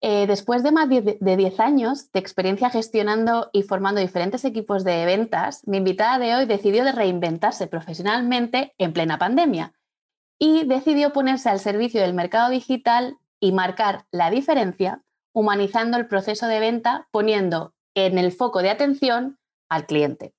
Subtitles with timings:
[0.00, 5.06] eh, después de más de 10 años de experiencia gestionando y formando diferentes equipos de
[5.06, 9.72] ventas, mi invitada de hoy decidió de reinventarse profesionalmente en plena pandemia
[10.38, 16.46] y decidió ponerse al servicio del mercado digital y marcar la diferencia humanizando el proceso
[16.46, 20.34] de venta poniendo en el foco de atención al cliente.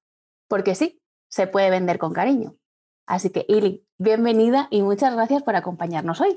[0.47, 2.55] Porque sí, se puede vender con cariño.
[3.05, 6.35] Así que, Ili, bienvenida y muchas gracias por acompañarnos hoy.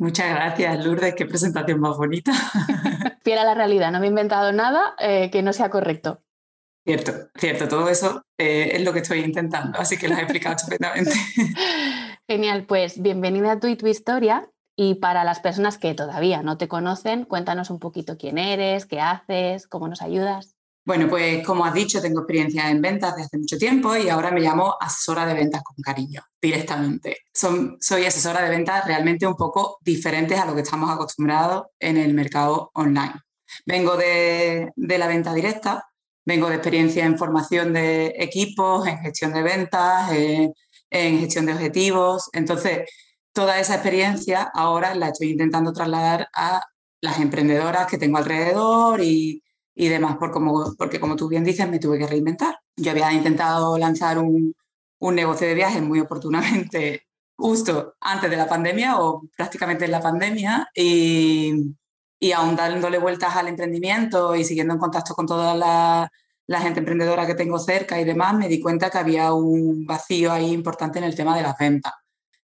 [0.00, 1.14] Muchas gracias, Lourdes.
[1.14, 2.32] Qué presentación más bonita.
[3.22, 6.22] Fiel a la realidad, no me he inventado nada eh, que no sea correcto.
[6.86, 10.56] Cierto, cierto, todo eso eh, es lo que estoy intentando, así que lo has explicado
[10.56, 11.12] estupendamente.
[12.26, 14.50] Genial, pues bienvenida a tu y tu historia.
[14.74, 19.00] Y para las personas que todavía no te conocen, cuéntanos un poquito quién eres, qué
[19.02, 20.56] haces, cómo nos ayudas.
[20.90, 24.32] Bueno, pues como has dicho, tengo experiencia en ventas desde hace mucho tiempo y ahora
[24.32, 27.18] me llamo asesora de ventas con cariño, directamente.
[27.32, 32.12] soy asesora de ventas realmente un poco diferentes a lo que estamos acostumbrados en el
[32.12, 33.14] mercado online.
[33.64, 35.84] Vengo de, la venta directa,
[36.26, 40.52] vengo de experiencia en formación de equipos, en gestión de ventas, en,
[40.90, 42.30] en gestión de objetivos.
[42.32, 42.90] Entonces,
[43.32, 46.64] toda esa experiencia ahora la estoy intentando trasladar a
[47.00, 49.40] las emprendedoras que tengo alrededor y
[49.74, 52.58] y demás, por como, porque como tú bien dices, me tuve que reinventar.
[52.76, 54.54] Yo había intentado lanzar un,
[55.00, 60.00] un negocio de viajes muy oportunamente justo antes de la pandemia o prácticamente en la
[60.00, 61.74] pandemia y,
[62.20, 66.12] y aún dándole vueltas al emprendimiento y siguiendo en contacto con toda la,
[66.46, 70.32] la, gente emprendedora que tengo cerca y demás, me di cuenta que había un vacío
[70.32, 71.94] ahí importante en el tema de las ventas.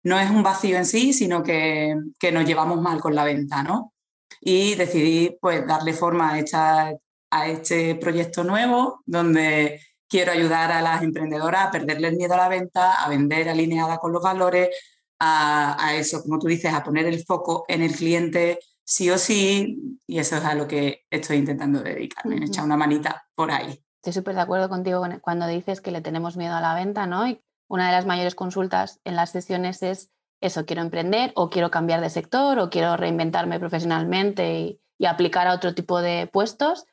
[0.02, 3.62] No es un vacío en sí, sino que, que nos llevamos mal con la venta,
[3.62, 3.92] ¿no?
[4.40, 6.92] Y decidí pues darle forma a esta,
[7.30, 12.38] a este proyecto nuevo donde quiero ayudar a las emprendedoras a perderle el miedo a
[12.38, 14.70] la venta, a vender alineada con los valores,
[15.18, 19.98] a, eso, como tú dices, a poner el foco en el cliente sí o sí,
[20.06, 23.82] y eso es a lo que estoy intentando dedicarme, echar una manita por ahí.
[23.96, 27.26] Estoy súper de acuerdo contigo cuando dices que le tenemos miedo a la venta, ¿no?
[27.26, 31.70] Y una de las mayores consultas en las sesiones es eso, quiero emprender o quiero
[31.70, 36.86] cambiar de sector o quiero reinventarme profesionalmente y aplicar a otro tipo de puestos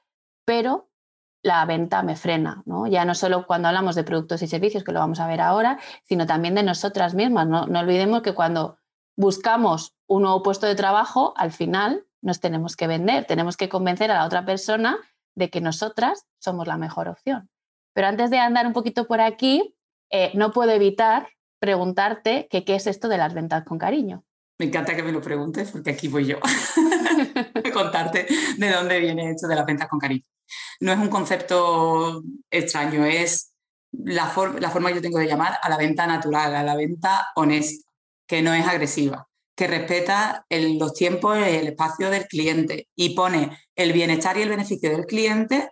[0.46, 0.90] pero
[1.44, 2.88] la venta me frena, ¿no?
[2.88, 5.78] Ya no solo cuando hablamos de productos y servicios, que lo vamos a ver ahora,
[6.04, 7.48] sino también de nosotras mismas.
[7.48, 8.78] No, olvidemos que cuando
[9.18, 14.10] buscamos un nuevo puesto de trabajo, al final nos tenemos que vender, tenemos que convencer
[14.10, 14.98] a la otra persona
[15.36, 17.50] de que nosotras somos la mejor opción.
[17.94, 19.76] Pero antes de andar un poquito por aquí,
[20.10, 21.28] eh, no puedo evitar
[21.60, 24.24] preguntarte qué es esto de las ventas con cariño.
[24.60, 26.38] Me encanta que me lo preguntes porque aquí voy yo
[27.56, 28.28] a contarte
[28.58, 30.24] de dónde viene esto de las ventas con cariño
[30.80, 33.54] no es un concepto extraño, es
[33.92, 37.28] la, la forma que yo tengo de llamar a la venta natural, a la venta
[37.36, 37.88] honesta,
[38.28, 43.58] que no es agresiva, que respeta los tiempos y el espacio del cliente y pone
[43.76, 45.70] el bienestar y el beneficio del cliente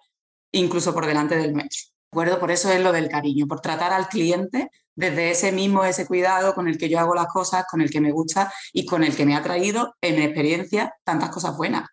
[0.52, 1.80] incluso por delante del metro.
[2.12, 2.40] acuerdo?
[2.40, 6.54] Por eso es lo del cariño, por tratar al cliente desde ese mismo, ese cuidado
[6.54, 9.16] con el que yo hago las cosas, con el que me gusta y con el
[9.16, 11.88] que me ha traído en mi experiencia tantas cosas buenas.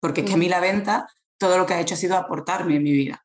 [0.00, 1.06] Porque es que a mí la venta
[1.44, 3.22] todo lo que ha hecho ha sido aportarme en mi vida.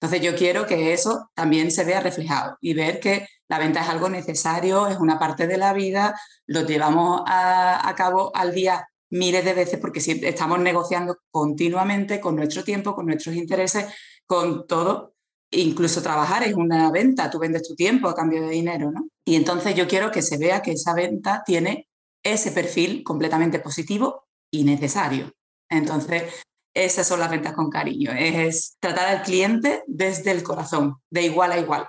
[0.00, 3.88] Entonces yo quiero que eso también se vea reflejado y ver que la venta es
[3.90, 9.44] algo necesario, es una parte de la vida, lo llevamos a, cabo al día miles
[9.44, 13.84] de veces porque estamos negociando continuamente con nuestro tiempo, con nuestros intereses,
[14.26, 15.14] con todo.
[15.50, 19.08] Incluso trabajar es una venta, tú vendes tu tiempo a cambio de dinero, ¿no?
[19.26, 21.90] Y entonces yo quiero que se vea que esa venta tiene
[22.24, 25.30] ese perfil completamente positivo y necesario.
[25.68, 26.42] Entonces,
[26.74, 31.52] esas son las ventas con cariño, es tratar al cliente desde el corazón, de igual
[31.52, 31.88] a igual,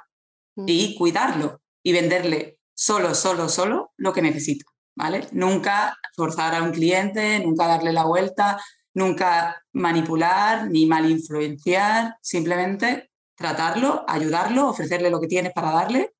[0.55, 4.65] y cuidarlo y venderle solo, solo, solo lo que necesita,
[4.95, 5.27] ¿vale?
[5.31, 8.59] Nunca forzar a un cliente, nunca darle la vuelta,
[8.93, 16.12] nunca manipular ni mal influenciar, simplemente tratarlo, ayudarlo, ofrecerle lo que tienes para darle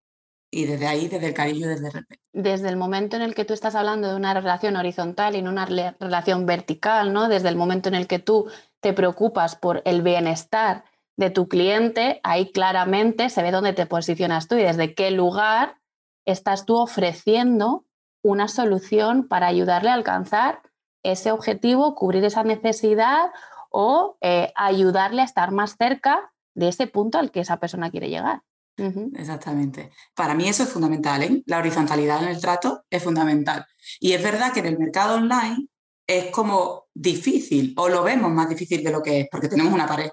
[0.54, 2.22] y desde ahí, desde el cariño, desde el respeto.
[2.32, 5.50] Desde el momento en el que tú estás hablando de una relación horizontal y no
[5.50, 7.28] una relación vertical, ¿no?
[7.28, 8.48] Desde el momento en el que tú
[8.80, 10.84] te preocupas por el bienestar
[11.18, 15.80] de tu cliente, ahí claramente se ve dónde te posicionas tú y desde qué lugar
[16.26, 17.86] estás tú ofreciendo
[18.24, 20.62] una solución para ayudarle a alcanzar
[21.04, 23.32] ese objetivo, cubrir esa necesidad
[23.72, 28.10] o eh, ayudarle a estar más cerca de ese punto al que esa persona quiere
[28.10, 28.44] llegar.
[28.76, 29.92] Exactamente.
[30.16, 31.22] Para mí eso es fundamental.
[31.24, 31.44] ¿eh?
[31.46, 33.66] La horizontalidad en el trato es fundamental.
[34.00, 35.68] Y es verdad que en el mercado online
[36.08, 39.88] es como difícil, o lo vemos más difícil de lo que es, porque tenemos una
[39.88, 40.10] pared.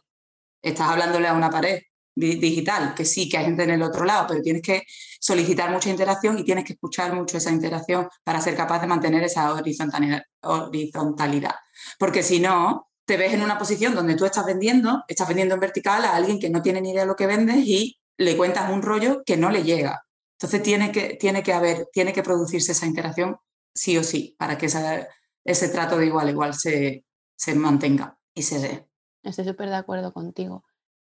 [0.62, 1.80] Estás hablándole a una pared
[2.14, 4.82] digital, que sí, que hay gente en el otro lado, pero tienes que
[5.20, 9.22] solicitar mucha interacción y tienes que escuchar mucho esa interacción para ser capaz de mantener
[9.22, 10.22] esa horizontalidad.
[10.42, 11.54] horizontalidad.
[11.98, 15.60] Porque si no, te ves en una posición donde tú estás vendiendo, estás vendiendo en
[15.60, 18.70] vertical a alguien que no tiene ni idea de lo que vendes y le cuentas
[18.70, 20.04] un rollo que no le llega.
[20.38, 23.38] Entonces tiene que, tiene que haber, tiene que producirse esa interacción
[23.74, 27.04] sí o sí para que ese trato de igual a igual se,
[27.36, 28.86] se mantenga y se dé.
[29.22, 30.64] Estoy súper de acuerdo contigo.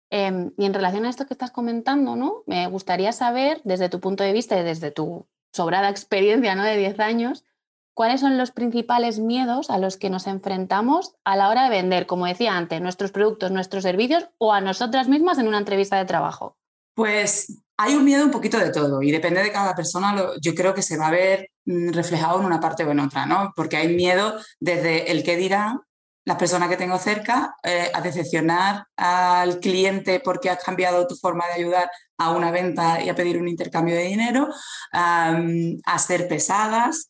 [0.10, 2.44] Em, y en relación a esto que estás comentando, ¿no?
[2.46, 6.64] me gustaría saber, desde tu punto de vista y desde tu sobrada experiencia ¿no?
[6.64, 7.46] de 10 años,
[7.94, 12.08] cuáles son los principales miedos a los que nos enfrentamos a la hora de vender,
[12.08, 16.06] como decía antes, nuestros productos, nuestros servicios o a nosotras mismas en una entrevista de
[16.06, 16.58] trabajo.
[16.94, 20.74] Pues hay un miedo un poquito de todo y depende de cada persona, yo creo
[20.74, 23.54] que se va a ver mm, reflejado en una parte o en otra, ¿no?
[23.56, 25.80] Porque hay miedo desde el que dirán
[26.26, 31.48] las personas que tengo cerca eh, a decepcionar al cliente porque has cambiado tu forma
[31.48, 34.48] de ayudar a una venta y a pedir un intercambio de dinero,
[34.94, 37.10] a ser pesadas,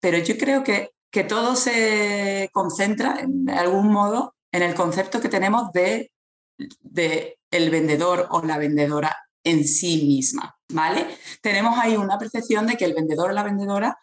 [0.00, 5.28] pero yo creo que, que todo se concentra en, algún modo en el concepto que
[5.28, 6.10] tenemos de,
[6.80, 11.06] de el vendedor o la vendedora en sí misma, ¿vale?
[11.40, 13.96] Tenemos ahí una percepción de que el vendedor o la vendedora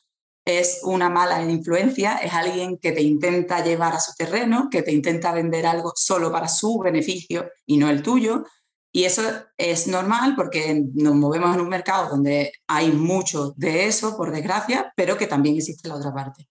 [0.45, 4.91] es una mala influencia, es alguien que te intenta llevar a su terreno, que te
[4.91, 8.45] intenta vender algo solo para su beneficio y no el tuyo.
[8.91, 9.21] Y eso
[9.57, 14.91] es normal porque nos movemos en un mercado donde hay mucho de eso, por desgracia,
[14.95, 16.47] pero que también existe la otra parte.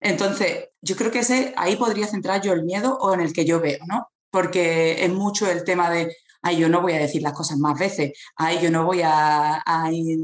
[0.00, 3.60] Entonces, yo creo que ahí podría centrar yo el miedo o en el que yo
[3.60, 4.08] veo, ¿no?
[4.30, 6.14] Porque es mucho el tema de
[6.44, 9.64] ay, yo no voy a decir las cosas más veces, ay, yo no voy a,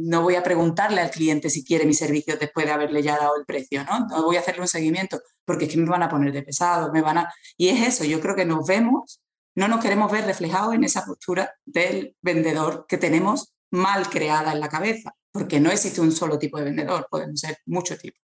[0.03, 3.37] no voy a preguntarle al cliente si quiere mi servicio después de haberle ya dado
[3.39, 4.07] el precio, ¿no?
[4.07, 6.93] No voy a hacerle un seguimiento porque es que me van a poner de pesado,
[6.93, 7.35] me van a...
[7.57, 9.23] Y es eso, yo creo que nos vemos,
[9.55, 14.61] no nos queremos ver reflejados en esa postura del vendedor que tenemos mal creada en
[14.61, 18.21] la cabeza, porque no existe un solo tipo de vendedor, pueden ser muchos tipos.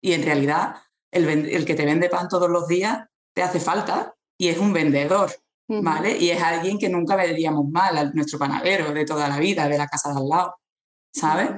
[0.00, 0.76] Y en realidad,
[1.10, 4.72] el, el que te vende pan todos los días te hace falta y es un
[4.72, 5.30] vendedor,
[5.68, 6.16] ¿vale?
[6.18, 9.78] Y es alguien que nunca veríamos mal, a nuestro panadero de toda la vida, de
[9.78, 10.54] la casa de al lado,
[11.12, 11.50] ¿sabes?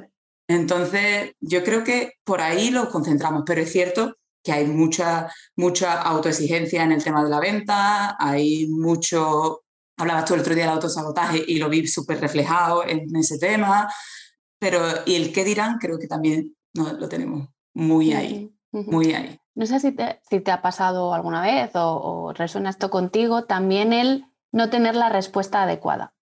[0.48, 6.00] Entonces, yo creo que por ahí lo concentramos, pero es cierto que hay mucha, mucha
[6.02, 9.62] autoexigencia en el tema de la venta, hay mucho,
[9.96, 13.92] hablabas tú el otro día del autosabotaje y lo vi súper reflejado en ese tema,
[14.60, 19.36] pero y el qué dirán creo que también no, lo tenemos muy ahí, muy ahí.
[19.56, 24.68] No sé si te, ha pasado alguna vez o, resuena esto contigo, también el no
[24.68, 26.12] tener la respuesta adecuada.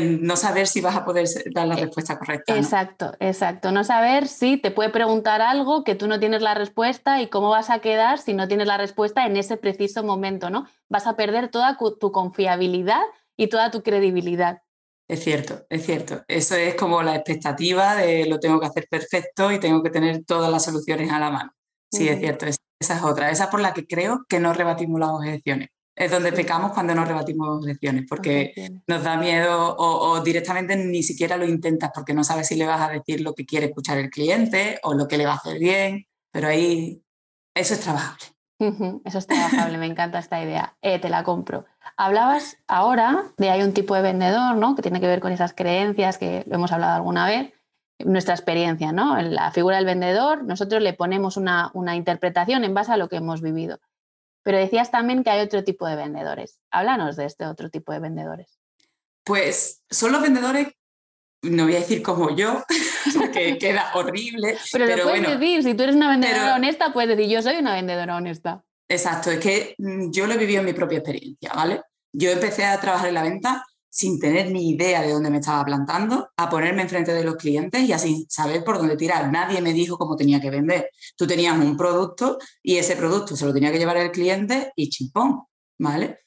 [0.00, 2.56] no saber si vas a poder dar la eh, respuesta correcta.
[2.56, 3.72] Exacto, exacto.
[3.72, 7.50] No saber si te puede preguntar algo que tú no tienes la respuesta y cómo
[7.50, 10.68] vas a quedar si no tienes la respuesta en ese preciso momento, ¿no?
[10.88, 13.02] Vas a perder toda tu confiabilidad
[13.36, 14.62] y toda tu credibilidad.
[15.08, 16.22] Es cierto, es cierto.
[16.28, 20.24] Eso es como la expectativa de lo tengo que hacer perfecto y tengo que tener
[20.24, 21.52] todas las soluciones a la mano.
[21.90, 22.46] Sí, es cierto.
[22.80, 23.30] Esa es otra.
[23.30, 25.68] Esa por la que creo que no rebatimos las objeciones.
[25.96, 28.54] Es donde pecamos cuando no rebatimos objeciones, porque
[28.86, 32.80] nos da miedo o, directamente ni siquiera lo intentas porque no sabes si le vas
[32.80, 35.58] a decir lo que quiere escuchar el cliente o lo que le va a hacer
[35.58, 37.02] bien, pero ahí
[37.52, 38.26] eso es trabajable.
[39.04, 40.76] Eso es trabajable, me encanta esta idea.
[40.82, 41.64] Eh, te la compro.
[41.96, 44.76] Hablabas ahora de hay un tipo de vendedor, ¿no?
[44.76, 47.52] Que tiene que ver con esas creencias que lo hemos hablado alguna vez,
[48.04, 49.18] nuestra experiencia, ¿no?
[49.18, 53.16] En la figura del vendedor, nosotros le ponemos una, interpretación en base a lo que
[53.16, 53.80] hemos vivido.
[54.42, 56.60] Pero decías también que hay otro tipo de vendedores.
[56.70, 58.58] Háblanos de este otro tipo de vendedores.
[59.24, 60.68] Pues son los vendedores,
[61.42, 62.64] no voy a decir como yo,
[63.32, 64.56] que queda horrible.
[64.72, 67.74] Pero, lo puedes decir, si tú eres una vendedora honesta, puedes decir, yo soy una
[67.74, 68.64] vendedora honesta.
[68.88, 71.82] Exacto, es que mm, yo lo he vivido en mi propia experiencia, ¿vale?
[72.12, 73.64] Yo empecé a trabajar en la venta
[73.98, 77.82] sin tener ni idea de dónde me estaba plantando, a ponerme enfrente de los clientes
[77.82, 79.32] y así saber por dónde tirar.
[79.32, 80.90] Nadie me dijo cómo tenía que vender.
[81.16, 84.88] Tú tenías un producto y ese producto se lo tenía que llevar el cliente y
[84.88, 85.42] chimpón,
[85.80, 86.20] ¿vale?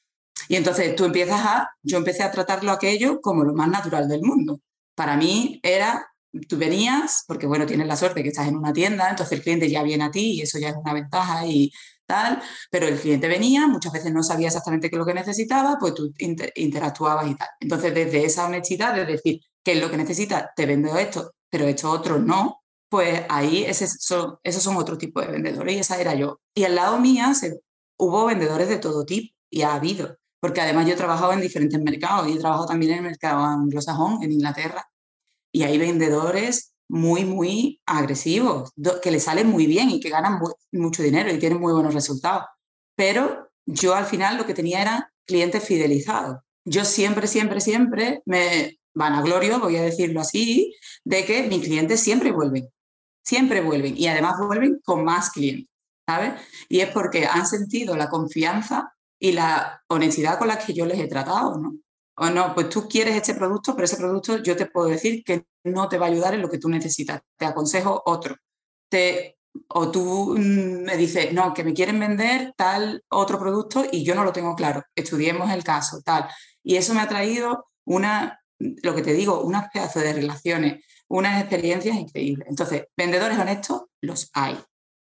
[0.48, 4.20] Y entonces tú empiezas a, yo empecé a tratarlo aquello como lo más natural del
[4.20, 4.60] mundo.
[4.94, 6.06] Para mí era,
[6.46, 9.70] tú venías, porque bueno, tienes la suerte que estás en una tienda, entonces el cliente
[9.70, 11.72] ya viene a ti y eso ya es una ventaja y
[12.12, 15.78] tal, pero el cliente venía, muchas veces no sabía exactamente qué es lo que necesitaba,
[15.80, 16.12] pues tú
[16.56, 17.48] interactuabas y tal.
[17.58, 21.66] Entonces, desde esa honestidad de decir qué es lo que necesitas, te vendo esto, pero
[21.66, 25.98] esto otro no, pues ahí ese son, esos son otro tipo de vendedores y esa
[25.98, 26.40] era yo.
[26.54, 27.60] Y al lado mía se,
[27.98, 31.80] hubo vendedores de todo tipo y ha habido, porque además yo he trabajado en diferentes
[31.80, 34.86] mercados y he trabajado también en el mercado anglosajón, en Inglaterra,
[35.50, 38.70] y hay vendedores muy, muy agresivos,
[39.02, 40.38] que le salen muy bien y que ganan
[40.72, 42.44] mucho dinero y tienen muy buenos resultados.
[42.94, 46.40] Pero yo al final lo que tenía era clientes fidelizados.
[46.66, 52.30] Yo siempre, siempre, siempre me vanaglorio, voy a decirlo así, de que mis clientes siempre
[52.30, 52.68] vuelven,
[53.24, 55.70] siempre vuelven y además vuelven con más clientes,
[56.06, 56.34] ¿sabes?
[56.68, 60.98] Y es porque han sentido la confianza y la honestidad con la que yo les
[60.98, 61.74] he tratado, ¿no?
[62.16, 65.46] O no, pues tú quieres este producto, pero ese producto yo te puedo decir que
[65.64, 67.20] no te va a ayudar en lo que tú necesitas.
[67.36, 68.36] Te aconsejo otro.
[68.90, 69.38] Te,
[69.68, 74.14] o tú mm, me dices, no, que me quieren vender tal otro producto y yo
[74.14, 74.82] no lo tengo claro.
[74.94, 76.28] Estudiemos el caso, tal.
[76.62, 81.40] Y eso me ha traído una, lo que te digo, unas pedazos de relaciones, unas
[81.40, 82.46] experiencias increíbles.
[82.48, 84.58] Entonces, vendedores honestos, los hay,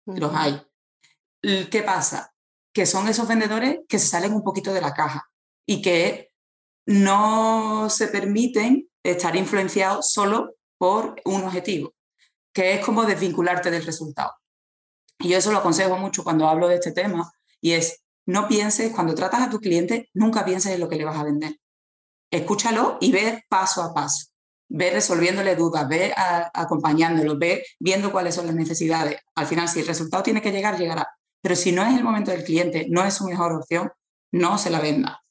[0.06, 0.62] los hay.
[1.42, 2.32] ¿Qué pasa?
[2.72, 5.28] Que son esos vendedores que se salen un poquito de la caja
[5.66, 6.29] y que
[6.86, 11.94] no se permiten estar influenciados solo por un objetivo,
[12.52, 14.32] que es como desvincularte del resultado.
[15.18, 18.92] Y yo eso lo aconsejo mucho cuando hablo de este tema, y es, no pienses,
[18.92, 21.56] cuando tratas a tu cliente, nunca pienses en lo que le vas a vender.
[22.30, 24.26] Escúchalo y ve paso a paso.
[24.68, 26.14] Ve resolviéndole dudas, ve
[26.54, 29.16] acompañándolo, ve viendo cuáles son las necesidades.
[29.34, 31.08] Al final, si el resultado tiene que llegar, llegará.
[31.42, 33.90] Pero si no es el momento del cliente, no es su mejor opción,
[34.32, 35.24] no se la venda.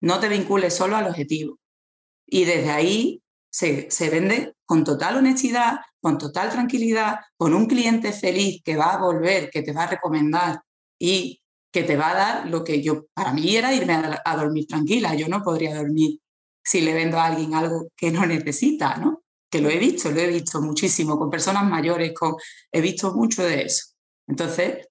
[0.00, 1.58] No te vincules solo al objetivo.
[2.26, 8.12] Y desde ahí se, se, vende con total honestidad, con total tranquilidad, con un cliente
[8.12, 10.60] feliz que va a volver, que te va a recomendar
[10.98, 11.40] y
[11.72, 15.14] que te va a dar lo que yo, para mí era irme a, dormir tranquila.
[15.14, 16.18] Yo no podría dormir
[16.62, 19.22] si le vendo a alguien algo que no necesita, ¿no?
[19.50, 22.34] Que lo he visto, lo he visto muchísimo con personas mayores, con,
[22.72, 23.86] he visto mucho de eso.
[24.26, 24.88] Entonces,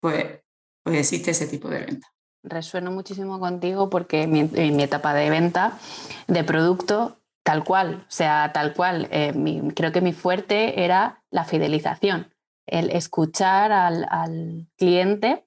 [0.00, 0.40] pues,
[0.82, 2.11] pues existe ese tipo de venta.
[2.42, 5.78] Resueno muchísimo contigo porque en mi etapa de venta
[6.26, 9.08] de producto Tal cual, o sea, tal cual.
[9.10, 9.32] Eh,
[9.74, 12.32] creo que mi fuerte era la fidelización,
[12.66, 15.46] el escuchar al, cliente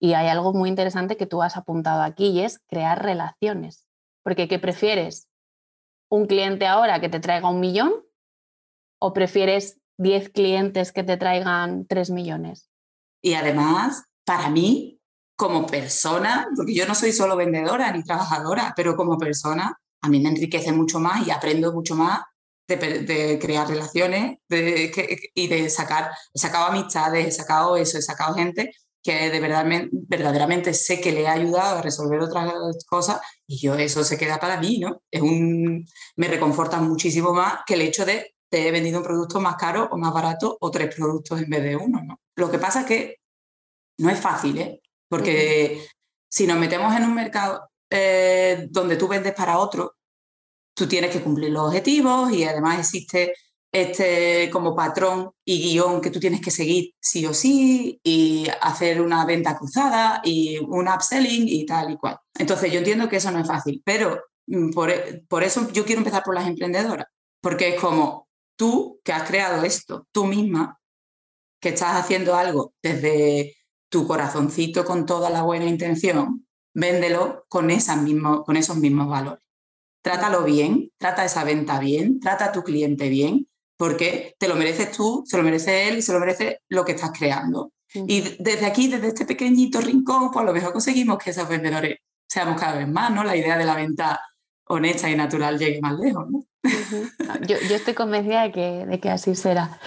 [0.00, 3.86] y hay algo muy interesante que tú has apuntado aquí y es crear relaciones.
[4.24, 5.28] Porque ¿qué prefieres?
[6.10, 7.92] ¿Un cliente ahora que te traiga un millón
[9.00, 12.70] o prefieres 10 clientes que te traigan 3 millones?
[13.22, 14.95] Y además, para mí,
[15.36, 20.20] como persona, porque yo no soy solo vendedora ni trabajadora, pero como persona, a mí
[20.20, 22.22] me enriquece mucho más y aprendo mucho más
[22.66, 28.72] de, crear relaciones y de sacar, he sacado amistades, he sacado eso, he sacado gente
[29.02, 32.52] que de verdad, verdaderamente sé que le ha ayudado a resolver otras
[32.86, 35.00] cosas y yo eso se queda para mí, ¿no?
[35.10, 39.40] Es un, me reconforta muchísimo más que el hecho de te he vendido un producto
[39.40, 42.20] más caro o más barato o tres productos en vez de uno, ¿no?
[42.34, 43.16] Lo que pasa es que
[43.98, 44.80] no es fácil, ¿eh?
[45.08, 45.86] Porque
[46.28, 49.96] si nos metemos en un mercado eh, donde tú vendes para otro,
[50.74, 53.34] tú tienes que cumplir los objetivos y además existe
[53.72, 59.00] este como patrón y guion que tú tienes que seguir sí o sí y hacer
[59.00, 62.18] una venta cruzada y un upselling y tal y cual.
[62.38, 64.92] Entonces yo entiendo que eso no es fácil, pero mm, por,
[65.28, 67.06] por eso yo quiero empezar por las emprendedoras,
[67.40, 70.78] porque es como tú que has creado esto, tú misma,
[71.60, 73.55] que estás haciendo algo desde
[73.88, 77.68] tu corazoncito con toda la buena intención, véndelo con,
[78.44, 79.42] con esos mismos valores.
[80.02, 84.92] Trátalo bien, trata esa venta bien, trata a tu cliente bien, porque te lo mereces
[84.92, 87.72] tú, se lo merece él y se lo merece lo que estás creando.
[87.92, 91.98] Y desde aquí, desde este pequeñito rincón, pues a lo mejor conseguimos que esos vendedores
[92.28, 93.24] seamos cada vez más, ¿no?
[93.24, 94.20] La idea de la venta
[94.66, 96.44] honesta y natural llegue más lejos, ¿no?
[97.46, 99.78] yo, estoy convencida de que, de que así será.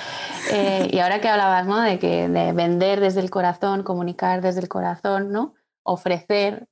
[0.51, 1.81] Eh, y ahora que hablabas, ¿no?
[1.81, 5.53] De que de vender desde el corazón, comunicar desde el corazón, ¿no?
[5.83, 6.67] Ofrecer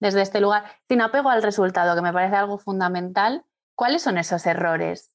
[0.00, 3.44] desde este lugar, sin apego al resultado, que me parece algo fundamental,
[3.76, 5.14] ¿cuáles son esos errores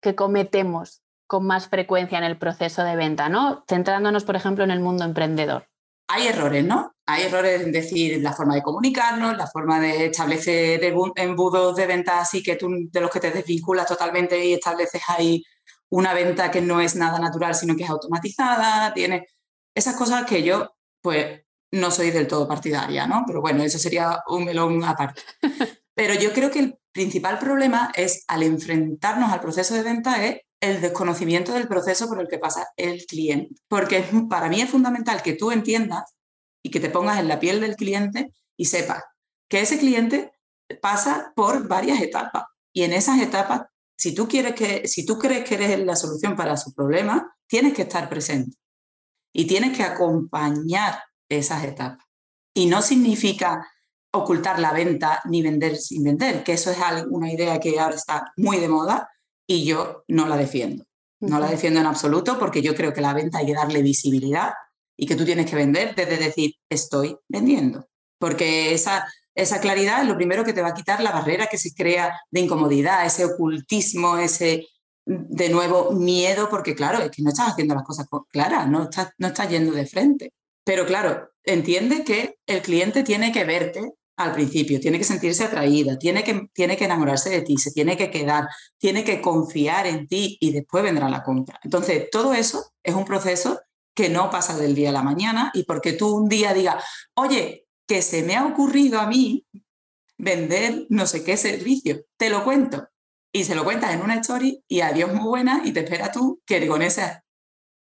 [0.00, 3.64] que cometemos con más frecuencia en el proceso de venta, ¿no?
[3.68, 5.68] Centrándonos, por ejemplo, en el mundo emprendedor.
[6.08, 6.91] Hay errores, ¿no?
[7.06, 10.82] Hay errores en decir la forma de comunicarnos, la forma de establecer
[11.16, 15.42] embudos de venta así que tú de los que te desvinculas totalmente y estableces ahí
[15.90, 19.26] una venta que no es nada natural, sino que es automatizada, tiene
[19.74, 21.42] esas cosas que yo, pues,
[21.72, 23.24] no soy del todo partidaria, ¿no?
[23.26, 25.22] Pero bueno, eso sería un melón aparte.
[25.94, 30.40] Pero yo creo que el principal problema es al enfrentarnos al proceso de venta es
[30.60, 33.54] el desconocimiento del proceso por el que pasa el cliente.
[33.68, 36.14] Porque para mí es fundamental que tú entiendas
[36.62, 39.02] y que te pongas en la piel del cliente y sepas
[39.48, 40.32] que ese cliente
[40.80, 43.62] pasa por varias etapas y en esas etapas
[43.94, 47.72] Si tú, quieres que, si tú crees que eres la solución para su problema, tienes
[47.72, 48.56] que estar presente
[49.32, 52.04] y tienes que acompañar esas etapas.
[52.54, 53.64] Y no significa
[54.12, 56.78] ocultar la venta ni vender sin vender, que eso es
[57.10, 59.08] una idea que ahora está muy de moda
[59.46, 60.84] y yo no la defiendo.
[61.20, 64.52] No la defiendo en absoluto porque yo creo que la venta hay que darle visibilidad
[64.96, 67.88] y que tú tienes que vender desde decir estoy vendiendo.
[68.18, 71.58] Porque esa, esa claridad es lo primero que te va a quitar la barrera que
[71.58, 74.68] se crea de incomodidad, ese ocultismo, ese,
[75.04, 79.10] de nuevo, miedo, porque claro, es que no estás haciendo las cosas claras, no estás,
[79.18, 80.32] no estás yendo de frente.
[80.64, 85.98] Pero claro, entiende que el cliente tiene que verte al principio, tiene que sentirse atraída,
[85.98, 88.46] tiene que, tiene que enamorarse de ti, se tiene que quedar,
[88.78, 91.58] tiene que confiar en ti y después vendrá la compra.
[91.64, 93.60] Entonces, todo eso es un proceso
[93.94, 96.84] que no pasa del día a la mañana y porque tú un día digas,
[97.14, 99.46] oye, que se me ha ocurrido a mí
[100.18, 102.88] vender no sé qué servicio, te lo cuento.
[103.34, 106.42] Y se lo cuentas en una story y adiós muy buena y te espera tú
[106.44, 107.24] que con esa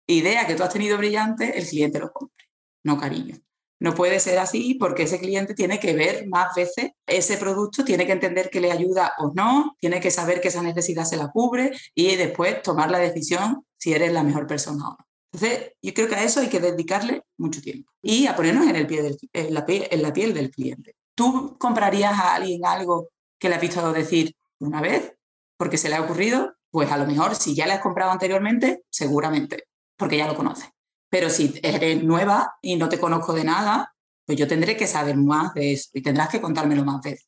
[0.07, 2.45] idea que tú has tenido brillante el cliente lo compre.
[2.83, 3.35] No, cariño.
[3.81, 8.05] No puede ser así porque ese cliente tiene que ver más veces ese producto, tiene
[8.05, 11.31] que entender que le ayuda o no, tiene que saber que esa necesidad se la
[11.31, 15.08] cubre y después tomar la decisión si eres la mejor persona o no.
[15.31, 18.75] Entonces, yo creo que a eso hay que dedicarle mucho tiempo y a ponernos en,
[18.75, 20.95] el pie la, en la piel del cliente.
[21.15, 25.13] ¿Tú comprarías a alguien algo que le has visto decir una vez
[25.57, 26.55] porque se le ha ocurrido?
[26.71, 29.65] Pues a lo mejor si ya le has comprado anteriormente, seguramente,
[29.97, 30.69] porque ya lo conoces.
[31.09, 33.93] Pero si eres nueva y no te conozco de nada,
[34.25, 37.27] pues yo tendré que saber más de eso y tendrás que contármelo más veces.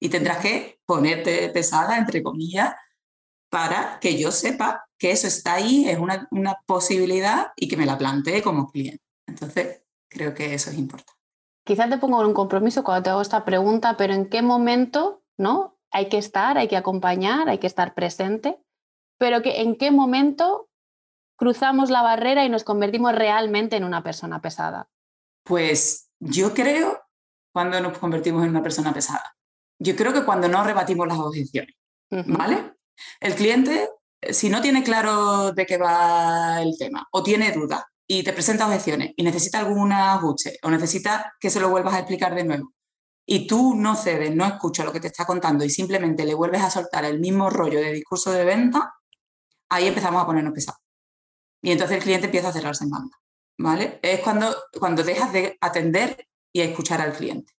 [0.00, 2.74] Y tendrás que ponerte pesada, entre comillas,
[3.50, 7.86] para que yo sepa que eso está ahí, es una, una posibilidad y que me
[7.86, 9.02] la plantee como cliente.
[9.26, 11.12] Entonces, creo que eso es importante.
[11.64, 15.22] Quizás te pongo en un compromiso cuando te hago esta pregunta, pero ¿en qué momento
[15.36, 15.76] no?
[15.90, 18.58] hay que estar, hay que acompañar, hay que estar presente,
[19.18, 20.68] pero que en qué momento
[21.36, 24.88] cruzamos la barrera y nos convertimos realmente en una persona pesada?
[25.44, 27.02] Pues yo creo
[27.52, 29.36] cuando nos convertimos en una persona pesada.
[29.78, 31.74] Yo creo que cuando no rebatimos las objeciones,
[32.10, 32.74] ¿vale?
[33.20, 33.88] El cliente,
[34.30, 38.66] si no tiene claro de qué va el tema o tiene dudas y te presenta
[38.66, 42.72] objeciones y necesita algún ajuste o necesita que se lo vuelvas a explicar de nuevo
[43.26, 46.62] y tú no cedes, no escuchas lo que te está contando y simplemente le vuelves
[46.62, 48.94] a soltar el mismo rollo de discurso de venta,
[49.68, 50.80] ahí empezamos a ponernos pesados.
[51.62, 53.20] Y entonces el cliente empieza a cerrarse en banda.
[53.60, 54.00] ¿vale?
[54.02, 57.52] Es cuando, cuando dejas de atender y escuchar al cliente.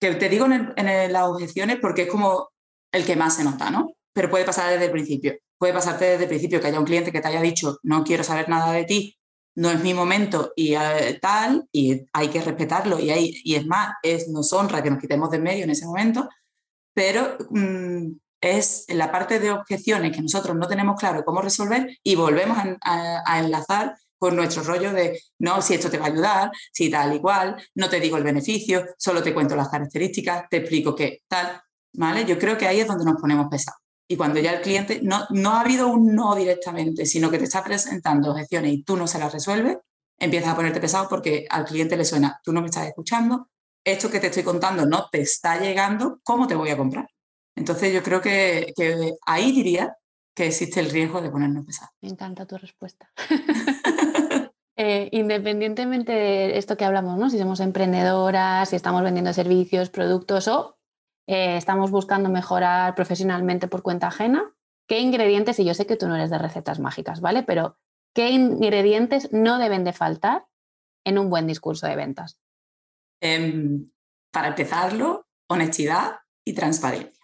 [0.00, 0.74] Que te digo en,
[1.12, 2.50] las objeciones porque es como
[2.90, 3.92] el que más se nota, ¿no?
[4.12, 5.34] Pero puede pasar desde el principio.
[5.58, 8.24] Puede pasarte desde el principio que haya un cliente que te haya dicho, no quiero
[8.24, 9.18] saber nada de ti,
[9.54, 12.98] no es mi momento y eh, tal, y hay que respetarlo.
[12.98, 15.86] Y, hay, y es más, es, nos honra que nos quitemos de medio en ese
[15.86, 16.28] momento,
[16.94, 22.16] pero mm, es la parte de objeciones que nosotros no tenemos claro cómo resolver y
[22.16, 26.90] volvemos a, enlazar con nuestro rollo de, no, si esto te va a ayudar, si
[26.90, 30.94] tal y cual, no te digo el beneficio, solo te cuento las características, te explico
[30.94, 31.60] qué tal,
[31.94, 32.24] ¿vale?
[32.24, 33.81] Yo creo que ahí es donde nos ponemos pesados.
[34.08, 37.44] Y cuando ya el cliente no, no ha habido un no directamente, sino que te
[37.44, 39.78] está presentando objeciones y tú no se las resuelves,
[40.18, 43.48] empiezas a ponerte pesado porque al cliente le suena, tú no me estás escuchando,
[43.84, 47.08] esto que te estoy contando no te está llegando, ¿cómo te voy a comprar?
[47.56, 48.72] Entonces yo creo que,
[49.26, 49.96] ahí diría
[50.34, 51.92] que existe el riesgo de ponernos pesados.
[52.00, 53.10] Me encanta tu respuesta.
[54.74, 57.28] Eh, independientemente de esto que hablamos, ¿no?
[57.28, 60.78] si somos emprendedoras, si estamos vendiendo servicios, productos o
[61.26, 64.52] eh, estamos buscando mejorar profesionalmente por cuenta ajena,
[64.88, 67.42] ¿qué ingredientes, y yo sé que tú no eres de recetas mágicas, ¿vale?
[67.42, 67.78] Pero
[68.14, 70.46] ¿qué ingredientes no deben de faltar
[71.04, 72.38] en un buen discurso de ventas?
[73.20, 73.90] Em,
[74.32, 77.22] para empezarlo, honestidad y transparencia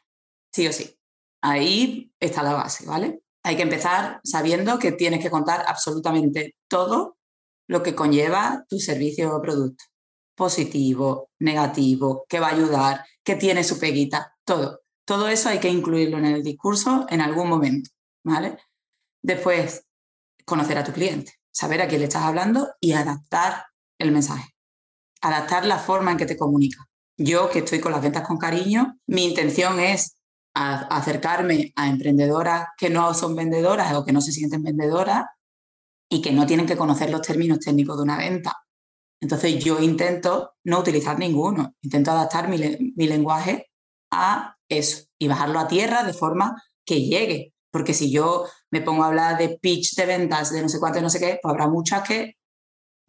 [0.53, 0.99] sí o sí.
[1.43, 3.23] Ahí está la base, ¿vale?
[3.45, 7.17] Hay que empezar sabiendo que tienes que contar absolutamente todo
[7.69, 9.85] lo que conlleva tu servicio o producto.
[10.39, 14.83] Positivo, negativo, que va a ayudar, que tiene su peguita, todo.
[15.05, 17.91] Todo eso hay que incluirlo en el discurso en algún momento,
[18.23, 18.57] ¿vale?
[19.21, 19.85] Después,
[20.45, 23.65] conocer a tu cliente, saber a quién le estás hablando y adaptar
[23.99, 24.55] el mensaje,
[25.21, 26.87] adaptar la forma en que te comunica.
[27.17, 30.15] Yo que estoy con las ventas con cariño, mi intención es
[30.55, 35.25] acercarme a emprendedoras que no son vendedoras o que no se sienten vendedoras
[36.09, 38.57] y que no tienen que conocer los términos técnicos de una venta.
[39.21, 43.71] Entonces yo intento no utilizar ninguno, intento adaptar mi, lenguaje
[44.11, 47.53] a eso y bajarlo a tierra de forma que llegue.
[47.71, 51.01] Porque si yo me pongo a hablar de pitch de ventas, de no sé cuánto,
[51.01, 52.37] no sé qué, pues habrá muchas que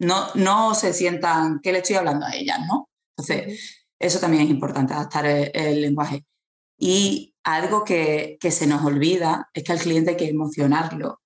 [0.00, 2.90] no, no se sientan que le estoy hablando a ellas, ¿no?
[3.16, 6.24] Entonces, eso también es importante, adaptar el lenguaje.
[6.78, 11.20] Y algo que, que se nos olvida es que al cliente hay que emocionarlo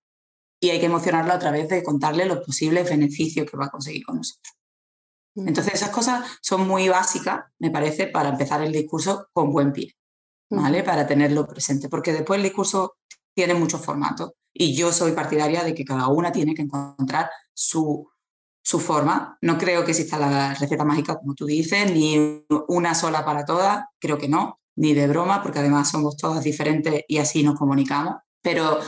[0.61, 4.05] y hay que emocionarlo a través de contarle los posibles beneficios que va a conseguir
[4.05, 4.55] con nosotros.
[5.35, 5.49] Mm.
[5.49, 9.97] Entonces esas cosas son muy básicas, me parece, para empezar el discurso con buen pie,
[10.51, 10.83] ¿vale?
[10.83, 12.97] Para tenerlo presente, porque después el discurso
[13.35, 18.09] tiene muchos formatos y yo soy partidaria de que cada una tiene que encontrar su,
[18.63, 19.37] su forma.
[19.43, 23.85] No creo que exista la receta mágica, como tú dices, ni una sola para todas,
[23.99, 28.17] creo que no, ni de broma, porque además somos todas diferentes y así nos comunicamos,
[28.41, 28.79] pero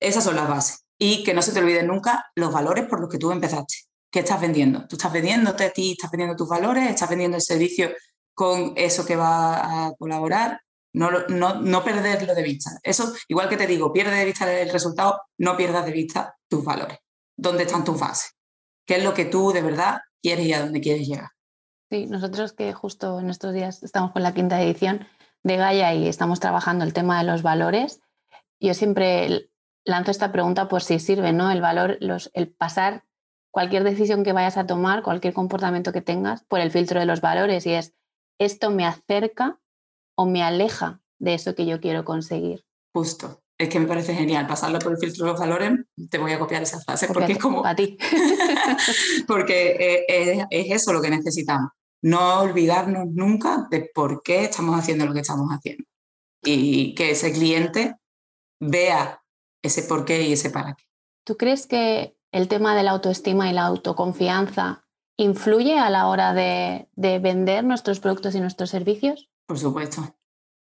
[0.00, 0.84] esas son las bases.
[0.98, 3.85] Y que no se te olviden nunca los valores por los que tú empezaste.
[4.16, 4.86] ¿Qué estás vendiendo?
[4.88, 7.90] Tú estás vendiéndote a ti, estás vendiendo tus valores, estás vendiendo el servicio
[8.32, 10.58] con eso que va a colaborar.
[10.94, 12.70] No, no, no perderlo de vista.
[12.82, 16.64] Eso, igual que te digo, pierde de vista el resultado, no pierdas de vista tus
[16.64, 16.96] valores.
[17.36, 18.32] ¿Dónde están tus bases?
[18.86, 21.28] ¿Qué es lo que tú de verdad quieres y a dónde quieres llegar?
[21.90, 25.06] Sí, nosotros que justo en estos días estamos con la quinta edición
[25.42, 28.00] de Gaia y estamos trabajando el tema de los valores,
[28.60, 29.50] yo siempre
[29.84, 31.50] lanzo esta pregunta por si sirve, ¿no?
[31.50, 33.04] El valor, los, el pasar
[33.56, 37.22] cualquier decisión que vayas a tomar, cualquier comportamiento que tengas, por el filtro de los
[37.22, 37.94] valores y es,
[38.38, 39.58] ¿esto me acerca
[40.14, 42.66] o me aleja de eso que yo quiero conseguir?
[42.92, 43.40] Justo.
[43.56, 45.72] Es que me parece genial pasarlo por el filtro de los valores.
[46.10, 47.64] Te voy a copiar esa frase porque, es como.
[47.64, 47.96] A ti.
[49.26, 51.70] porque es, es eso lo que necesitamos.
[52.02, 55.84] No olvidarnos nunca de por qué estamos haciendo lo que estamos haciendo.
[56.44, 57.96] Y que ese cliente
[58.60, 59.22] vea
[59.62, 60.84] ese por qué y ese para qué.
[61.24, 64.84] ¿Tú crees que el tema de la autoestima y la autoconfianza
[65.16, 69.30] influye a la hora de, vender nuestros productos y nuestros servicios?
[69.46, 70.14] Por supuesto,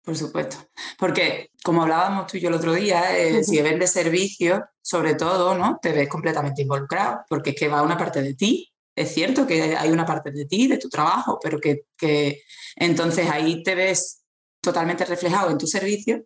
[0.03, 0.57] por supuesto.
[0.99, 5.59] Porque, como hablábamos tú y yo el otro día, eh, si vendes servicios, sobre todo,
[5.59, 5.79] ¿no?
[5.83, 8.73] Te ves completamente involucrado, porque es que va una parte de ti.
[8.97, 12.41] Es cierto que hay una parte de ti, de tu trabajo, pero que, que
[12.77, 14.23] entonces ahí te ves
[14.63, 16.17] totalmente reflejado en tu servicio.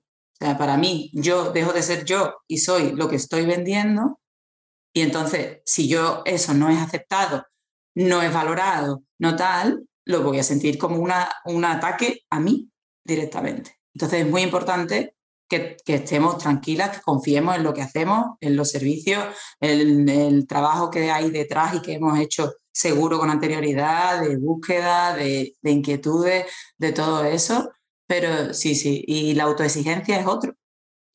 [0.41, 4.21] O sea, para mí, yo dejo de ser yo y soy lo que estoy vendiendo
[4.93, 7.47] y entonces, si yo eso no es aceptado,
[7.95, 12.71] no es valorado, no tal, lo voy a sentir como una, un ataque a mí
[13.05, 13.79] directamente.
[13.95, 15.15] Entonces, es muy importante
[15.49, 19.25] que, estemos tranquilas, que confiemos en lo que hacemos, en los servicios,
[19.61, 25.15] en el trabajo que hay detrás y que hemos hecho seguro con anterioridad, de búsqueda,
[25.15, 26.47] de, de inquietudes,
[26.79, 27.71] de todo eso.
[28.07, 30.55] Pero sí, sí, y la autoexigencia es otro.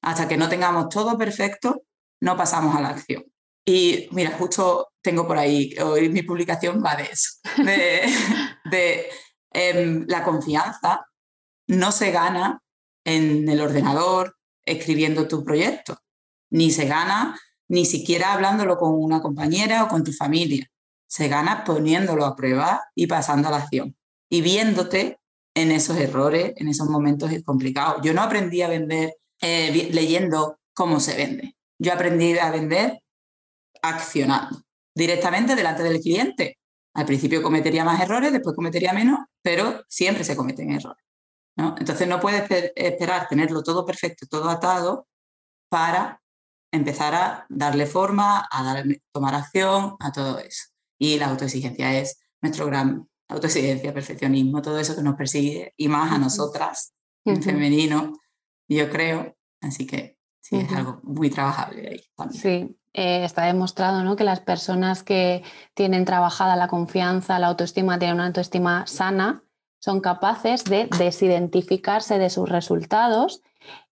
[0.02, 1.84] Hasta que no tengamos todo perfecto,
[2.22, 3.26] no pasamos a la acción.
[3.70, 7.32] Y mira, justo tengo por ahí, hoy mi publicación va de eso,
[8.72, 9.10] de,
[9.52, 11.06] em, la confianza
[11.68, 12.62] no se gana
[13.04, 15.98] en el ordenador escribiendo tu proyecto,
[16.50, 20.66] ni se gana ni siquiera hablándolo con una compañera o con tu familia,
[21.06, 23.98] se gana poniéndolo a prueba y pasando a la acción
[24.30, 25.20] y viéndote
[25.54, 27.98] en esos errores, en esos momentos complicados.
[28.02, 33.02] Yo no aprendí a vender eh, leyendo cómo se vende, yo aprendí a vender
[33.82, 34.62] accionando
[34.94, 36.58] directamente delante del cliente.
[36.96, 41.04] Al principio cometería más errores, después cometería menos, pero siempre se cometen errores.
[41.56, 41.76] ¿no?
[41.78, 45.08] Entonces no puedes esperar tenerlo todo perfecto, todo atado
[45.70, 46.22] para
[46.72, 50.66] empezar a darle forma, a dar, tomar acción, a todo eso.
[51.00, 56.12] Y la autoexigencia es nuestro gran autoexigencia, perfeccionismo, todo eso que nos persigue y más
[56.12, 56.94] a nosotras,
[57.26, 58.14] en femenino,
[58.68, 59.36] yo creo.
[59.62, 62.42] Así que sí, es algo muy trabajable ahí también.
[62.42, 64.16] Sí, eh, está demostrado ¿no?
[64.16, 65.44] que las personas que
[65.76, 69.44] tienen trabajada la confianza, la autoestima, tienen una autoestima sana,
[69.80, 73.44] son capaces de desidentificarse de sus resultados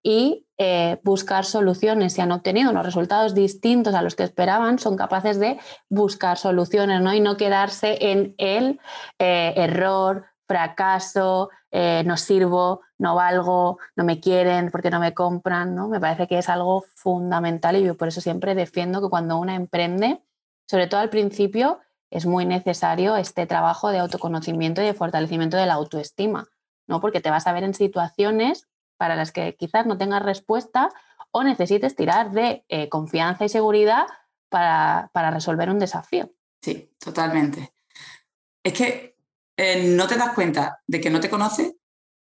[0.01, 2.13] y eh, buscar soluciones.
[2.13, 6.99] Si han obtenido unos resultados distintos a los que esperaban, son capaces de buscar soluciones
[7.01, 7.13] ¿no?
[7.13, 8.79] y no quedarse en el
[9.19, 15.75] eh, error, fracaso, eh, no sirvo, no valgo, no me quieren porque no me compran,
[15.75, 15.87] ¿no?
[15.87, 19.55] Me parece que es algo fundamental y yo por eso siempre defiendo que cuando una
[19.55, 20.21] emprende,
[20.67, 21.79] sobre todo al principio,
[22.09, 26.47] es muy necesario este trabajo de autoconocimiento y de fortalecimiento de la autoestima,
[26.87, 27.01] ¿no?
[27.01, 30.89] Porque te vas a ver en situaciones para las que quizás no tengas respuesta
[31.31, 34.05] o necesites tirar de eh, confianza y seguridad
[34.49, 36.29] para, para resolver un desafío.
[36.61, 37.73] Sí, totalmente.
[38.63, 39.14] Es que
[39.57, 41.73] eh, no te das cuenta de que no te conoces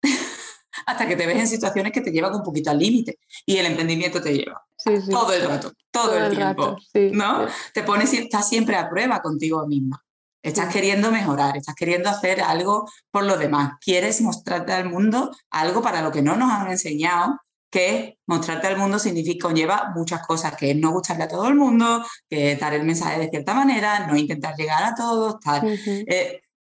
[0.87, 3.67] hasta que te ves en situaciones que te llevan un poquito al límite y el
[3.67, 4.65] emprendimiento te lleva
[5.11, 6.77] todo el rato, todo, el, tiempo,
[7.13, 7.47] ¿no?
[7.73, 10.05] Te pones y estás siempre a prueba contigo misma.
[10.43, 13.79] Estás queriendo mejorar, estás queriendo hacer algo por los demás.
[13.81, 18.77] Quieres mostrarte al mundo algo para lo que no nos han enseñado, que mostrarte al
[18.77, 22.75] mundo significa, conlleva muchas cosas, que es no gustarle a todo el mundo, que dar
[22.75, 25.67] el mensaje de cierta manera, no intentar llegar a todos, tal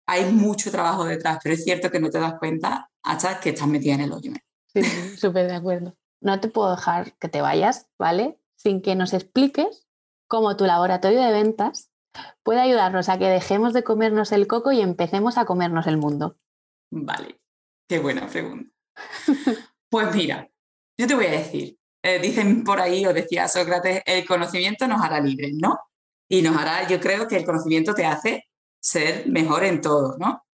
[0.06, 3.68] hay mucho trabajo detrás, pero es cierto que no te das cuenta hasta que estás
[3.68, 4.32] metida en el hoyo.
[4.72, 4.82] Sí,
[5.16, 5.96] súper de acuerdo.
[6.20, 8.38] No te puedo dejar que te vayas, ¿vale?
[8.56, 9.86] Sin que nos expliques
[10.28, 11.90] cómo tu laboratorio de ventas
[12.42, 16.36] puede ayudarnos a que dejemos de comernos el coco y empecemos a comernos el mundo.
[16.90, 17.40] Vale,
[17.88, 18.70] qué buena pregunta.
[19.90, 20.50] Pues mira,
[20.98, 25.00] yo te voy a decir, eh, dicen por ahí, o decía Sócrates, el conocimiento nos
[25.00, 25.78] hará libres, ¿no?
[26.28, 28.48] Y nos hará, yo creo que el conocimiento te hace
[28.84, 30.44] ser mejor en todo, ¿no?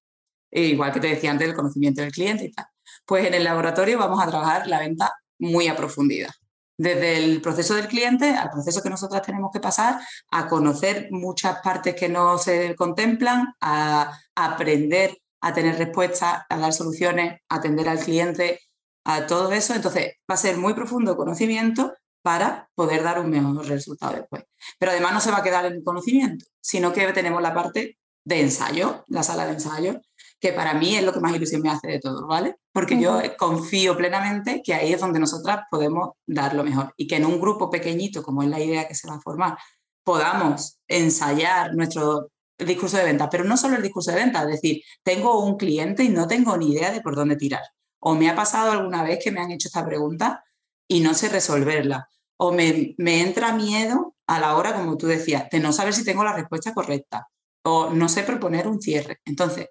[0.51, 2.67] E igual que te decía antes, el conocimiento del cliente y tal.
[3.05, 6.31] Pues en el laboratorio vamos a trabajar la venta muy a profundidad.
[6.77, 11.61] Desde el proceso del cliente al proceso que nosotras tenemos que pasar, a conocer muchas
[11.61, 17.89] partes que no se contemplan, a aprender a tener respuestas, a dar soluciones, a atender
[17.89, 18.61] al cliente,
[19.05, 19.75] a todo eso.
[19.75, 24.45] Entonces, va a ser muy profundo conocimiento para poder dar un mejor resultado después.
[24.79, 27.99] Pero además no se va a quedar en el conocimiento, sino que tenemos la parte
[28.25, 30.01] de ensayo, la sala de ensayo,
[30.41, 32.57] que para mí es lo que más ilusión me hace de todo, ¿vale?
[32.73, 37.17] Porque yo confío plenamente que ahí es donde nosotras podemos dar lo mejor y que
[37.17, 39.59] en un grupo pequeñito, como es la idea que se va a formar,
[40.03, 44.83] podamos ensayar nuestro discurso de venta, pero no solo el discurso de venta, es decir,
[45.03, 47.63] tengo un cliente y no tengo ni idea de por dónde tirar.
[48.01, 50.45] O me ha pasado alguna vez que me han hecho esta pregunta
[50.89, 52.09] y no sé resolverla.
[52.39, 56.05] O me, me entra miedo a la hora, como tú decías, de no saber si
[56.05, 57.29] tengo la respuesta correcta.
[57.65, 59.21] O no sé proponer un cierre.
[59.25, 59.69] Entonces,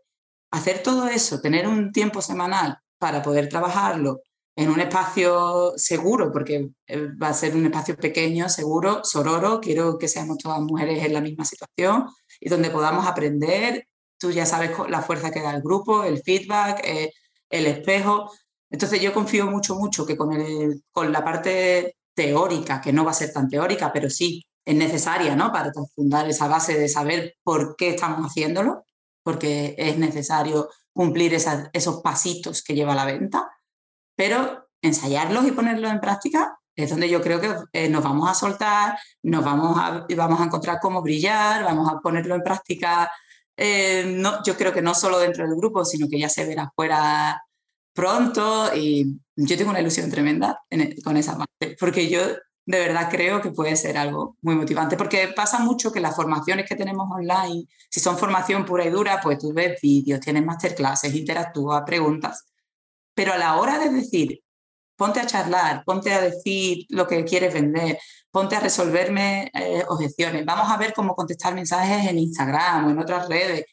[0.52, 4.22] hacer todo eso, tener un tiempo semanal para poder trabajarlo
[4.56, 9.98] en un espacio seguro, porque eh, va a ser un espacio pequeño, seguro, sororo, quiero
[9.98, 12.08] que seamos todas mujeres en la misma situación
[12.42, 13.88] y donde podamos aprender.
[14.18, 17.14] Tú ya sabes la fuerza que da el grupo, el feedback, eh,
[17.50, 18.30] el espejo.
[18.70, 23.12] Entonces yo confío mucho, mucho que con, el, con la parte teórica, que no va
[23.12, 25.52] a ser tan teórica, pero sí es necesaria ¿no?
[25.52, 28.86] para fundar esa base de saber por qué estamos haciéndolo,
[29.24, 33.50] porque es necesario cumplir esos pasitos que lleva la venta,
[34.16, 38.34] pero ensayarlos y ponerlos en práctica es donde yo creo que eh, nos vamos a
[38.34, 43.12] soltar, nos vamos a, vamos a encontrar cómo brillar, vamos a ponerlo en práctica.
[43.58, 46.72] Eh, no, yo creo que no solo dentro del grupo, sino que ya se verá
[46.74, 47.42] fuera
[47.94, 52.22] pronto y yo tengo una ilusión tremenda e, con esa parte, porque yo
[52.70, 56.70] de verdad creo que puede ser algo muy motivante, porque pasa mucho que las formaciones
[56.70, 61.16] que tenemos online, si son formación pura y dura, pues tú ves vídeos, tienes masterclasses,
[61.16, 62.46] interactúas, preguntas,
[63.16, 64.44] pero a la hora de decir,
[64.96, 67.98] ponte a charlar, ponte a decir lo que quieres vender,
[68.30, 73.00] ponte a resolverme eh, objeciones, vamos a ver cómo contestar mensajes en Instagram o en
[73.00, 73.66] otras redes,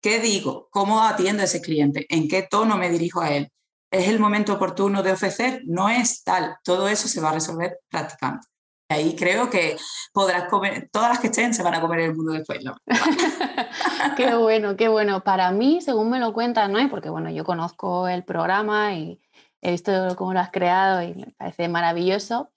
[0.00, 0.66] ¿qué digo?
[0.72, 2.06] ¿Cómo atiendo a ese cliente?
[2.08, 3.52] ¿En qué tono me dirijo a él?
[3.92, 5.60] ¿Es el momento oportuno de ofrecer?
[5.66, 6.56] No es tal.
[6.64, 8.40] Todo eso se va a resolver practicando.
[8.88, 9.76] Ahí creo que
[10.14, 12.64] podrás comer, todas las que estén se van a comer el mundo después.
[12.64, 12.74] ¿no?
[14.16, 15.22] qué bueno, qué bueno.
[15.22, 16.88] Para mí, según me lo cuentan, ¿no?
[16.88, 19.20] Porque bueno, yo conozco el programa y
[19.60, 22.50] he visto cómo lo has creado y me parece maravilloso.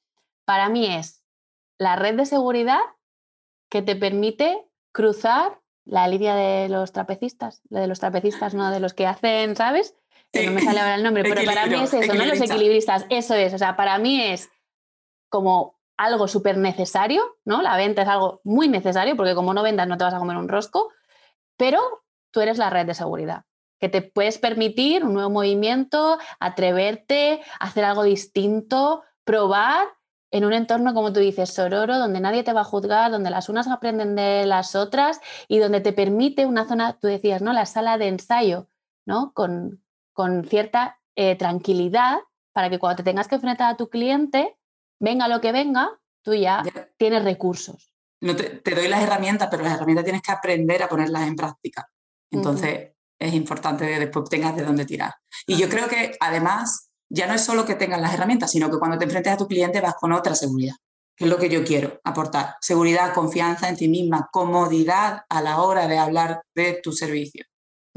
[0.45, 1.21] Para mí es
[1.77, 2.79] la red de seguridad
[3.69, 8.93] que te permite cruzar la línea de los trapecistas, de los trapecistas, no de los
[8.93, 9.95] que hacen, ¿sabes?
[10.43, 12.25] No me sale ahora el nombre, pero para mí es eso, ¿no?
[12.25, 14.49] Los equilibristas, eso es, o sea, para mí es
[15.29, 17.61] como algo súper necesario, ¿no?
[17.61, 20.37] La venta es algo muy necesario, porque como no vendas no te vas a comer
[20.37, 20.91] un rosco,
[21.57, 21.79] pero
[22.31, 23.43] tú eres la red de seguridad,
[23.79, 29.87] que te puedes permitir un nuevo movimiento, atreverte, hacer algo distinto, probar
[30.31, 33.47] en un entorno, como tú dices, sororo, donde nadie te va a juzgar, donde las
[33.47, 37.53] unas aprenden de las otras y donde te permite una zona, tú decías, ¿no?
[37.53, 38.67] La sala de ensayo,
[39.05, 39.31] ¿no?
[39.33, 39.84] Con,
[40.15, 42.19] con cierta eh, tranquilidad
[42.53, 44.57] para que cuando te tengas que enfrentar a tu cliente,
[44.99, 46.63] venga lo que venga, tú ya,
[46.97, 47.93] tienes recursos.
[48.21, 51.87] No te, doy las herramientas, pero las herramientas tienes que aprender a ponerlas en práctica.
[52.31, 55.13] Entonces, es importante que después tengas de dónde tirar.
[55.45, 58.79] Y yo creo que además, ya no es solo que tengas las herramientas, sino que
[58.79, 60.75] cuando te enfrentes a tu cliente vas con otra seguridad,
[61.15, 62.55] que es lo que yo quiero aportar.
[62.61, 67.45] Seguridad, confianza en ti misma, comodidad a la hora de hablar de tu servicio.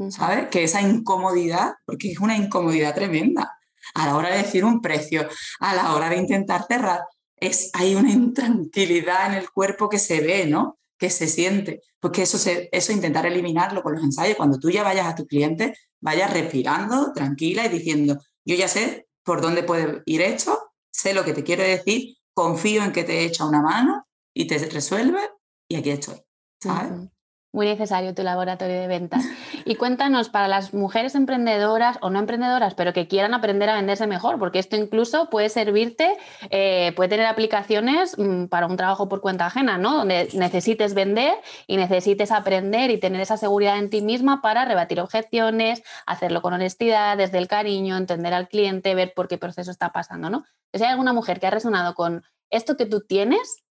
[0.09, 0.47] ¿Sabes?
[0.49, 3.57] Que esa incomodidad, porque es una incomodidad tremenda,
[3.93, 5.27] a la hora de decir un precio,
[5.59, 7.01] a la hora de intentar cerrar,
[7.35, 10.77] es, hay una intranquilidad en el cuerpo que se ve, ¿no?
[10.97, 11.81] Que se siente.
[11.99, 15.25] Porque eso, se, eso intentar eliminarlo con los ensayos, cuando tú ya vayas a tu
[15.25, 21.13] cliente, vayas respirando tranquila y diciendo, yo ya sé por dónde puede ir esto, sé
[21.13, 25.19] lo que te quiero decir, confío en que te echa una mano y te resuelve
[25.67, 26.15] y aquí estoy.
[26.61, 27.09] ¿sabes?
[27.51, 29.23] Muy necesario tu laboratorio de ventas.
[29.65, 34.05] Y cuéntanos para las mujeres emprendedoras o no emprendedoras, pero que quieran aprender a venderse
[34.05, 36.17] mejor, porque esto incluso puede servirte,
[36.51, 39.97] eh, puede tener aplicaciones mm, para un trabajo por cuenta ajena, ¿no?
[39.97, 41.35] Donde necesites vender
[41.65, 46.53] y necesites aprender y tener esa seguridad en ti misma para rebatir objeciones, hacerlo con
[46.53, 50.45] honestidad, desde el cariño, entender al cliente, ver por qué proceso está pasando, ¿no?
[50.73, 53.63] Si hay alguna mujer que ha resonado con esto que tú tienes,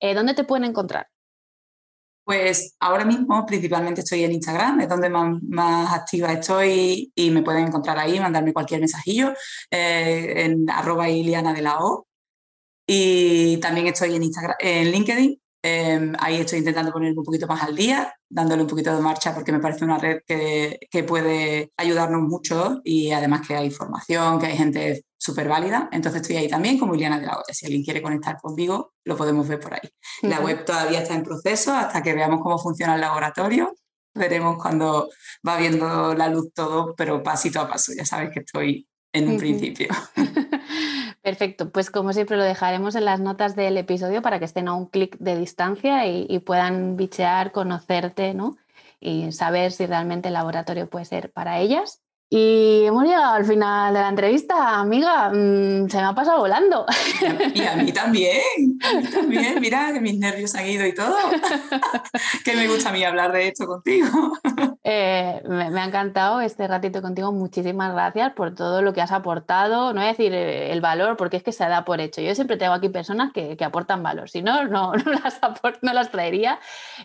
[0.00, 1.08] eh, ¿dónde te pueden encontrar?
[2.26, 7.68] Pues ahora mismo principalmente estoy en Instagram, es donde más, activa estoy y me pueden
[7.68, 9.32] encontrar ahí, mandarme cualquier mensajillo
[9.70, 12.08] eh, en arroba Iliana de la O.
[12.84, 17.62] Y también estoy en, Instagram, en LinkedIn, em, ahí estoy intentando ponerme un poquito más
[17.64, 21.72] al día, dándole un poquito de marcha porque me parece una red que, que puede
[21.76, 25.88] ayudarnos mucho y además que hay formación, que hay gente súper válida.
[25.90, 27.52] Entonces estoy ahí también como Iliana de la Gota.
[27.52, 29.90] Si alguien quiere conectar conmigo, lo podemos ver por ahí.
[30.22, 33.74] La web todavía está en proceso hasta que veamos cómo funciona el laboratorio.
[34.14, 35.10] Veremos cuando
[35.46, 37.92] va viendo la luz todo, pero pasito a paso.
[37.96, 39.88] Ya sabes que estoy en un principio.
[41.26, 44.74] Perfecto, pues como siempre lo dejaremos en las notas del episodio para que estén a
[44.74, 48.56] un clic de distancia y, puedan bichear, conocerte, ¿no?
[49.00, 53.94] Y saber si realmente el laboratorio puede ser para ellas y hemos llegado al final
[53.94, 55.30] de la entrevista, amiga.
[55.30, 56.84] Mm, se me ha pasado volando.
[57.54, 58.42] Y a mí también,
[58.82, 59.60] a mí también.
[59.60, 61.14] Mira que mis nervios han ido y todo.
[62.44, 64.08] que me gusta a mí hablar de esto contigo.
[64.82, 67.32] Eh, me, ha encantado este ratito contigo.
[67.32, 69.92] Muchísimas gracias por todo lo que has aportado.
[69.92, 72.20] No voy a decir eh, el valor, porque es que se da por hecho.
[72.20, 74.30] Yo siempre tengo aquí personas que, aportan valor.
[74.30, 74.92] Si no, no,
[75.24, 75.40] las,
[75.82, 76.58] no las traería.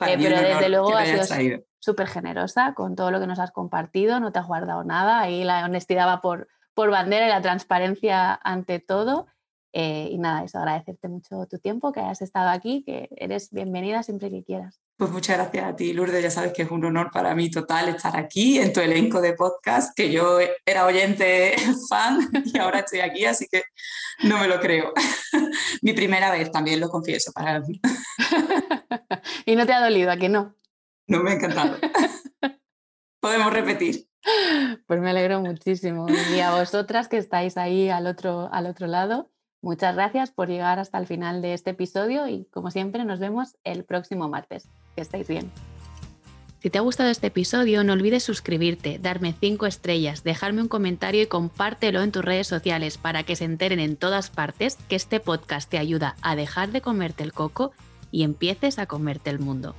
[0.08, 4.20] Eh, pero desde luego ha sido súper generosa con todo lo que nos has compartido,
[4.20, 8.40] no te has guardado nada, ahí la honestidad va por, por bandera y la transparencia
[8.44, 9.28] ante todo.
[9.74, 14.04] Eh, y nada, eso, agradecerte mucho tu tiempo, que hayas estado aquí, que eres bienvenida
[14.04, 14.82] siempre que quieras.
[14.98, 16.22] Pues muchas gracias a ti, Lourdes.
[16.22, 19.34] Ya sabes que es un honor para mí total estar aquí en tu elenco de
[19.34, 21.56] podcast, que yo era oyente
[21.90, 23.64] fan y ahora estoy aquí, así que
[24.24, 24.94] no me lo creo.
[25.82, 27.80] Mi primera vez, también lo confieso para mí.
[29.46, 30.54] y no te ha dolido, ¿a que no?
[31.08, 31.78] No me ha encantado.
[33.22, 34.08] Podemos repetir.
[34.88, 36.08] Pues me alegro muchísimo.
[36.36, 40.80] Y a vosotras que estáis ahí al otro, al otro lado, muchas gracias por llegar
[40.80, 44.68] hasta el final de este episodio y como siempre nos vemos el próximo martes.
[44.96, 45.52] Que estéis bien.
[46.62, 51.24] Si te ha gustado este episodio, no olvides suscribirte, darme 5 estrellas, dejarme un comentario
[51.24, 55.20] y compártelo en tus redes sociales para que se enteren en todas partes que este
[55.20, 57.72] podcast te ayuda a dejar de comerte el coco
[58.12, 59.74] y empieces a comerte el mundo.